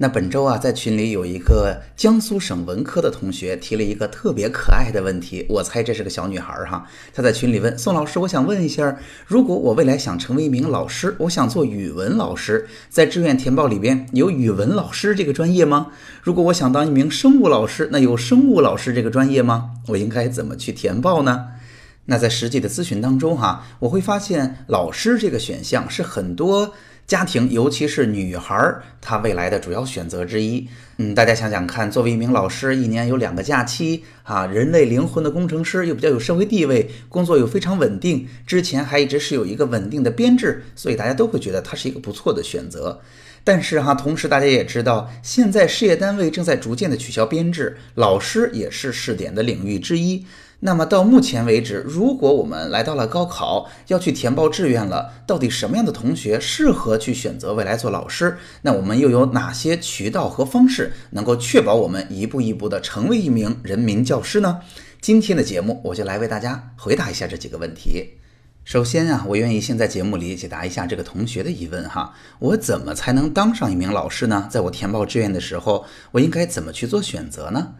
[0.00, 6.86] 那本周啊，在群里有一个江苏省文科的同学提了一个特别可爱的问题，我猜这是个小女孩儿哈。
[7.12, 15.88] 她在群里问宋老师：“我想问一下，如果我未来想成为一名老师，我想做语文老师，在志愿填报里边有语文老师这个专业吗？
[16.22, 19.72] 如果我想当一名生物老师，那有生物老师这个专业吗？
[19.88, 21.48] 我应该怎么去填报呢？”
[22.06, 26.72] 那在实际的咨询当中哈，我会发现老师这个选项是很多。
[27.08, 30.68] 家庭，尤其是女孩儿，她未来的主要选择之一。
[30.98, 43.00] 嗯，大家想想看，作为一名老师，一年有两个假期啊，人类灵魂的工程师又比较有社会地位，工作又非常稳定，之前还一直是有一个稳定的编制，所以大家都会觉得它是一个不错的选择。
[43.42, 50.26] 但是哈，同时大家也知道，现在事业单位正在逐渐的取消编制，老师也是试点的领域之一。
[50.60, 58.38] 那么到目前为止，如果我们来到了高考，要去填报志愿了，到底什么样的同学适合去选择未来做老师？
[58.62, 64.58] 那我们又有哪些渠道和方式能够确保我们一步一步的成为一名人民教师呢？
[65.00, 68.14] 今天的节目，我就来为大家回答一下这几个问题。
[68.64, 74.48] 首先啊，我愿意先在节目里解答一下这个同学的疑问哈，我怎么才能当上一名老师呢？
[74.50, 77.74] 在我填报志愿的时候，我应该怎么去做选择呢？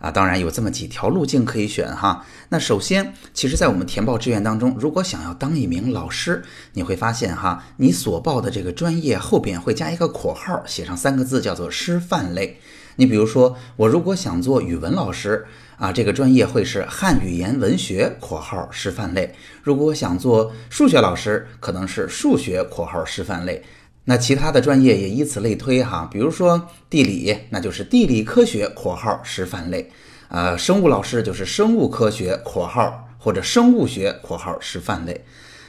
[0.00, 2.24] 啊，当然有这么几条路径可以选哈。
[2.48, 12.58] 那首先，其实，在我们填报志愿当中，如果想要当一名老师，你会发现哈，你所报的这个专业后边会加一个括号，写上三个字，叫做师范类。
[12.96, 15.46] 你比如说，我如果想做语文老师
[15.76, 19.26] 啊，这个专业会是汉语言文学（括号师范类）；
[19.62, 23.62] 如果我想做数学老师，可能是数学（括号师范类）。
[24.04, 29.90] 那其他的专业也以此类推哈，比如说地理，那就是地理科学（括号师范类），
[30.28, 35.24] 呃，生物老师就是生物科学（括号）或者生物学（括号师范类）。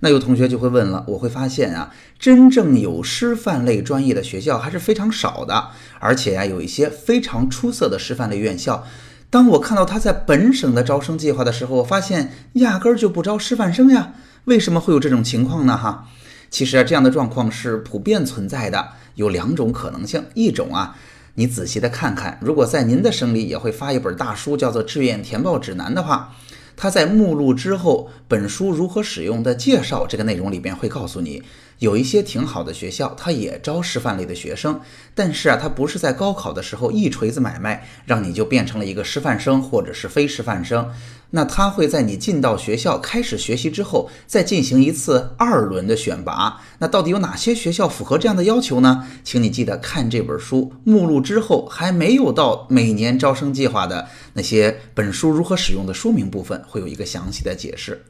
[0.00, 5.68] 那有同学就会问了，我会发现啊，真正有师范类专业的学校还是非常少的，
[6.00, 8.84] 而且呀，有一些非常出色的师范类院校，
[9.30, 14.12] 当我看到他在本省的招生计划的时候，我发现压根儿就不招师范生呀，
[14.44, 15.76] 为什么会有这种情况呢？
[15.76, 16.08] 哈？
[16.54, 20.24] 其实啊，这样的状况是普遍存在的，有两种可能性。
[20.34, 20.96] 一种啊，
[21.34, 26.32] 你仔细的看看，如果在您的省里也会发一本大书，叫做《志愿填报指南》的话，
[26.76, 31.42] 它在目录之后，本书如何使用的介绍这个内容里边会告诉你，
[31.78, 34.80] 有一些挺好的学校，它也招师范类的学生，
[35.14, 40.90] 但是啊，它不是在高考的时候一锤子买卖，让你就变成了一个师范生或者是非师范生。
[41.30, 46.60] 那他会在你进到学校开始学习之后，再进行一次二轮的选拔。
[46.78, 49.04] 那到底有哪些学校符合这样的要求呢？
[49.24, 58.04] 请你记得看这本书目录之后，还没有到每年招生计划的那些本书如何使用的说明部分，会有一个详细的解释。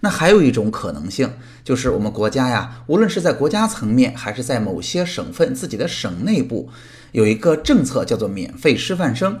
[0.00, 1.30] 那还有一种可能性，
[1.64, 6.68] 就是我们国家呀，无论是在国家层面，还是在某些省份自己的省内部，
[7.12, 9.40] 有一个政策叫做免费师范生。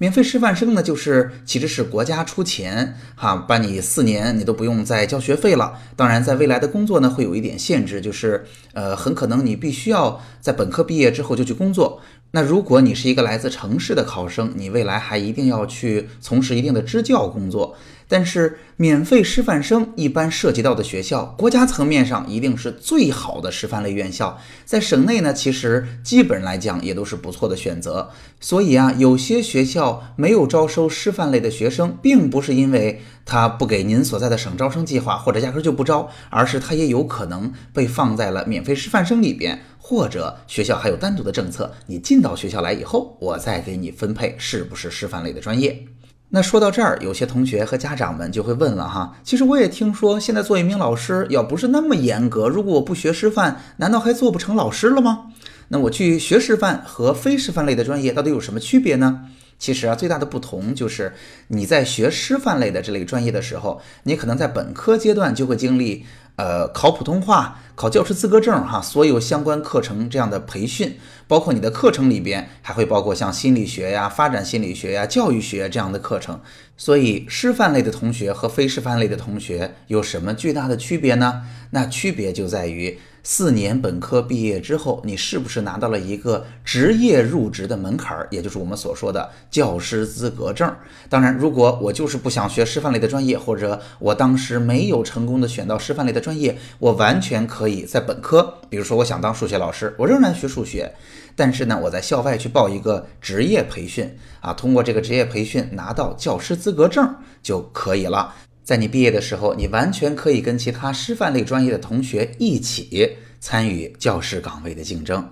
[0.00, 5.76] 免费师范生呢，就是其实是国家出钱哈，把你四年你都不用再交学费了。
[5.96, 8.44] 当然，在未来的工作呢，会有一点限制，就是
[8.74, 12.00] 呃，很可能你必须要在本科毕业之后就去工作。
[12.30, 17.74] 那如果你是一个来自城市的考生，你未来还一定要去从事一定的支教工作。
[18.10, 24.40] 但是，免费师范生一般涉及到的学校，国家层面上一定是最好的师范类院校。
[24.64, 28.10] 在省内呢，其实基本来讲也都是不错的选择。
[28.40, 45.84] 所以啊，有些学校没有招收师范类的学生，并不是因为他不给您所在的省招生计划，或者压根就不招，而是他也有可能被放在了免费师范生里边，或者学校还有单独的政策，你进到学校来以后，我再给你分配是不是师范类的专业。
[46.30, 55.28] 那说到这儿，有些同学和家长们就会问了哈，其实我也听说，现在做一名老师要不是那么严格，如果我不学师范，难道还做不成老师了吗？
[55.68, 59.22] 那我去学师范和非师范类的专业到底有什么区别呢？
[59.58, 61.12] 其实啊，最大的不同就是
[61.48, 66.06] 你在学师范类的这类专业的时候，你可能在本科阶段就会经历。
[66.36, 70.96] 呃，考普通话、考教师资格证，哈，所有相关课程这样的培训，
[71.26, 76.40] 包括你的课程里边还会包括像心理学呀、发展心理学呀、教育学这样的课程。
[76.76, 81.42] 所以，师范类的同学和非师范类的同学有什么巨大的区别呢？
[81.70, 82.96] 那区别就在于。
[83.30, 90.74] 四年本科毕业之后，你是不是拿到了一个职业入职的门槛儿，也就是我们所说的教师资格证？
[91.10, 100.94] 当然，如果我就是不想学师范类的专业，或者我当时没有成功的选到师范类的专业，我完全可以在本科，比如说我想当数学老师，我仍然学数学，
[101.36, 108.34] 但是呢，我在校外去报一个职业培训啊，通过这个职业培训拿到教师资格证就可以了。
[108.68, 113.10] 在你毕业的时候，你完全可以跟其他师范类专业的同学一起
[113.40, 115.26] 参与教师岗位的竞争。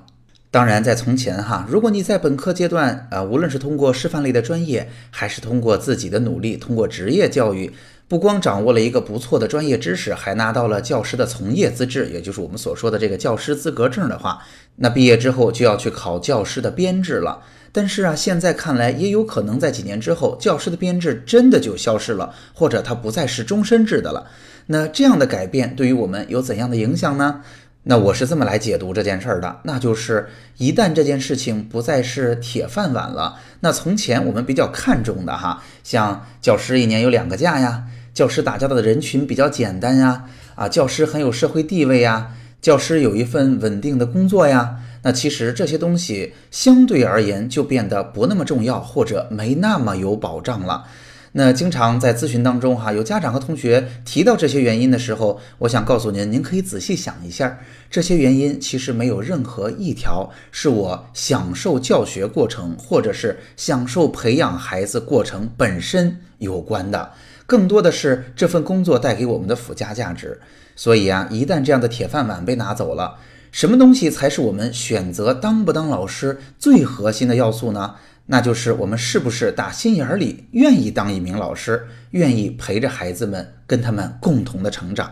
[0.51, 7.71] 当然，在从前哈，如果你在本科阶段，呃，无论是通过师范类的专业，还是通过自己的努力，通过职业教育，
[8.09, 14.43] 不光掌握了一个不错的专业知识，还拿到了教师的从业资质，也就是我们所说的这个教师资格证的话，
[14.77, 17.43] 那毕业之后就要去考教师的编制了。
[17.77, 24.27] 但是啊，现在看来也有可能在几年之后，教师的编制真的就消失了，或者它不再是终身制的了。
[24.65, 27.43] 那这样的改变对于我们有怎样的影响呢？
[27.83, 30.27] 那我是这么来解读这件事儿的，那就是
[30.57, 37.85] 一旦这件事情不再是铁饭碗了，那从前我们比较看重的哈，像教师一年有两个假呀，
[38.15, 40.25] 教师打交道的人群比较简单呀，
[40.55, 42.31] 啊，教师很有社会地位呀，
[42.63, 44.79] 教师有一份稳定的工作呀。
[45.07, 50.85] 那其实这些东西相对而言就变得不那么重要，或者没那么有保障了。
[51.31, 57.57] 那经常在咨询当中哈，有家长和同学提到这些原因的时候，我想告诉您，您可以仔细想一下，
[57.89, 67.13] 这些原因其实没有任何一条是我享受教学过程，或者是享受培养孩子过程本身有关的，
[67.47, 70.41] 更多的是这份工作带给我们的附加价值。
[70.75, 73.19] 所以啊，一旦这样的铁饭碗被拿走了。
[73.57, 77.95] 什么东西才是我们选择当不当老师最核心的要素呢？
[78.27, 85.11] 那就是我们是不是打心眼里愿意当一名老师，愿意陪着孩子们，跟他们共同的成长。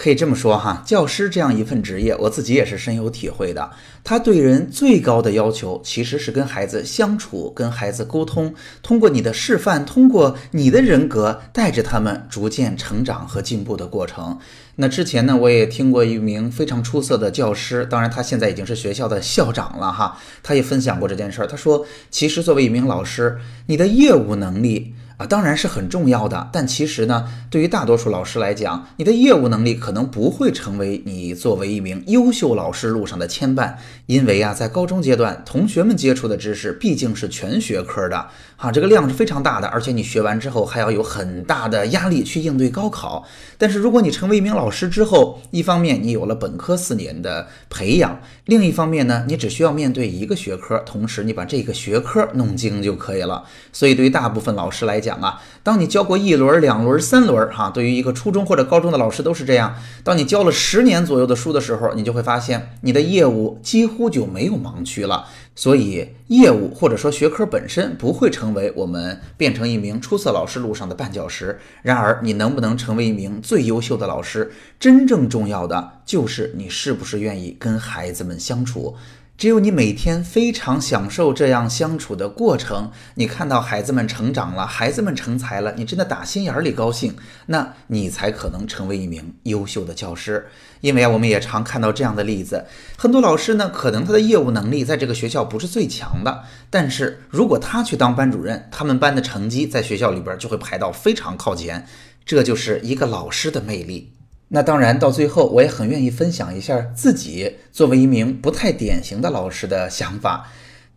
[0.00, 3.70] 可以这么说哈，教师这样一份职业，我自己也是深有体会的。
[4.02, 14.38] 他对人最高的要求，其实是跟孩子相处，跟孩子沟通，通过你的示范，通过你的人格，带着他们逐渐成长和进步的过程。
[14.76, 21.46] 那之前呢，我也听过一名非常出色的教师，当然他现在已经是学校的校长了哈，他也分享过这件事儿。
[21.46, 23.36] 他说，其实作为一名老师，
[23.66, 24.94] 你的业务能力。
[25.20, 33.74] 啊，当然是很重要的，但其实呢，对于大多数老师来讲，你的业务能力可能不会成为你作为一名优秀老师路上的牵绊，
[34.06, 43.26] 因为啊，在高中阶段，同学们接触的知识毕竟是全学科的，哈，这个量是非常大的，而且你学完之后还要有很大的压力去应对高考。
[43.58, 53.44] 但是如果你成为一名老师之后，一方面你有了本科四年的培养，另一方面呢，你只需要面对一个学科，同时你把这个学科弄精就可以了。
[53.70, 59.74] 所以对于大部分老师来讲，讲啊，当你教过一轮、两轮、三轮，哈，对于一个初中或者高中的老师都是这样。
[60.04, 65.26] 当你教了十年左右的书的时候，你就会发现你的业务几乎就没有盲区了。
[65.56, 71.58] 所以，业务或者说学科本身不会成为我们变成一名出色老师路上的绊脚石。
[71.82, 78.96] 然而，你能不能成为一名最优秀的老师，真正重要的就是你是不是愿意跟孩子们相处。
[79.40, 90.46] 只有你每天非常享受这样相处的过程，你看到孩子们成长了，孩子们成才了，你真的打心眼里高兴，那你才可能成为一名优秀的教师。
[90.82, 92.66] 因为啊，我们也常看到这样的例子，
[92.98, 101.86] 很多老师呢，可能他的业务能力在这个学校不是最强的，但是如果他去当班主任，他们班的成绩在学校里边就会排到非常靠前，
[102.26, 104.12] 这就是一个老师的魅力。
[104.52, 110.48] 那当然，到最后我也很愿意分享一下自己作为一名不太典型的老师的想法。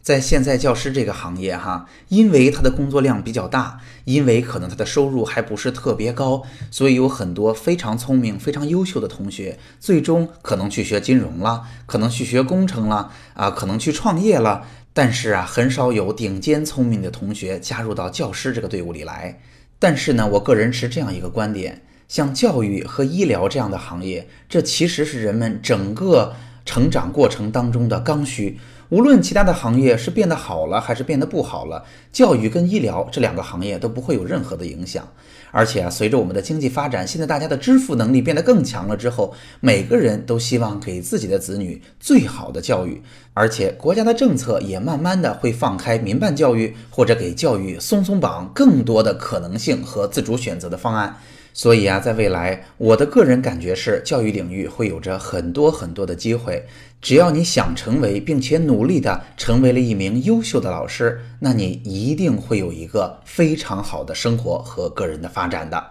[0.01, 6.41] 在现在教师这个行业，哈，因为他的工作量比较大，因为可能他的收入还不是特别高，
[6.71, 14.65] 所以有很多非常聪明、非常优秀的同学，最终可能去学金融了，可能去学工程了，啊，可能去创业了。
[14.93, 19.39] 但是啊，很少有顶尖聪明的同学加入到教师这个队伍里来。
[19.77, 21.81] 但是呢，我个人持这样一个观点。
[22.07, 26.33] 像教育和医疗这样的行业，这其实是人们整个
[26.65, 28.59] 成长过程当中的刚需。
[28.89, 35.07] 无论其他的行业是变得好了还是变得不好了，教育跟医疗这两个行业都不会有任何的影响。
[35.49, 43.01] 而且啊，随着我们的经济发展，现在大家的支付能力变得更强了之后，每个人都希望给自己的子女最好的教育。
[43.33, 51.17] 而且国家的政策也慢慢的会放开民办教育，或者给教育松松绑，更多的可能性和自主选择的方案。
[51.53, 56.65] 所以啊，在未来，我的个人感觉是，教育领域会有着很多很多的机会。
[56.99, 65.85] 只要你想成为，并且努力的成为了一名优秀的老师，那你一定会有一个非常好的生活和个人的发展的。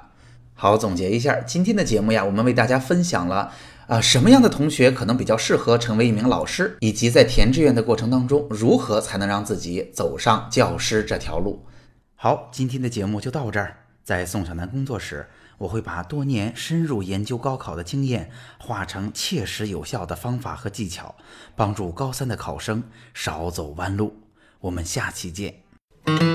[0.54, 3.52] 好，总结一下今天的节目呀，我们为大家分享了。
[3.86, 11.64] 啊，什么样的同学可能比较适合成为一名老师，以及在填志愿的过程当中，如何才能让自己走上教师这条路？
[12.14, 13.76] 好，今天的节目就到这儿。
[14.02, 15.26] 在宋小南工作室，
[15.62, 18.28] 我会把多年深入研究高考的经验，
[18.58, 21.14] 化成切实有效的方法和技巧，
[21.54, 22.82] 帮助高三的考生
[23.14, 24.16] 少走弯路。
[24.58, 26.31] 我们下期见。